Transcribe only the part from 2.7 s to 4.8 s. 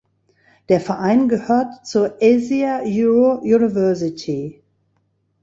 Euro University.